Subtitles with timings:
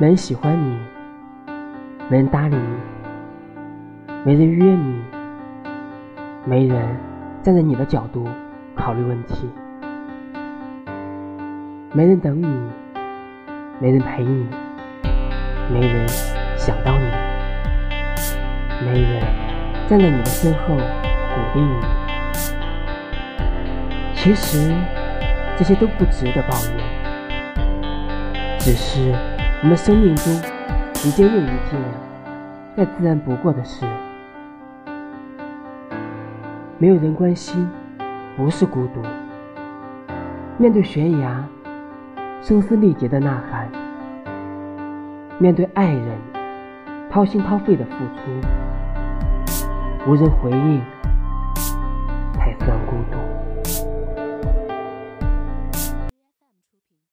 [0.00, 0.78] 没人喜欢你，
[2.08, 2.62] 没人搭理你，
[4.24, 4.98] 没人约你，
[6.46, 6.96] 没人
[7.42, 8.26] 站在你的角度
[8.74, 9.46] 考虑问题，
[11.92, 12.46] 没人等你，
[13.78, 14.46] 没人陪你，
[15.70, 16.08] 没人
[16.56, 17.04] 想到你，
[18.86, 19.22] 没人
[19.86, 21.78] 站在你的身后鼓励你。
[24.14, 24.74] 其实
[25.58, 26.78] 这些都不值得抱怨，
[28.58, 29.14] 只是。
[29.62, 30.32] 我们生命中
[31.04, 31.78] 一件又一件
[32.74, 33.84] 再自然不过的事，
[36.78, 37.68] 没有人关心，
[38.38, 39.02] 不是孤独。
[40.56, 41.44] 面对悬崖，
[42.40, 43.66] 声嘶力竭的呐喊；
[45.38, 46.08] 面对爱人
[47.10, 48.30] 掏心掏肺的付出，
[50.10, 50.80] 无人回应，